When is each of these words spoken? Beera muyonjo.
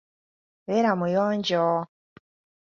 Beera 0.65 0.91
muyonjo. 0.99 1.63